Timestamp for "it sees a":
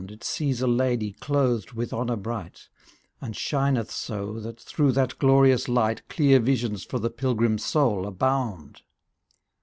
0.09-0.67